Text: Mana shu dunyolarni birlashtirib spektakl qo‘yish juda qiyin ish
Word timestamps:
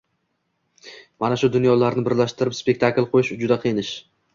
Mana 1.25 1.39
shu 1.43 1.51
dunyolarni 1.57 2.07
birlashtirib 2.11 2.59
spektakl 2.65 3.11
qo‘yish 3.15 3.35
juda 3.45 3.65
qiyin 3.67 3.89
ish 3.89 3.99